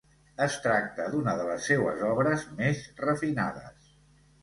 [0.45, 3.97] Es tracta d'una de les seues obres més refinades.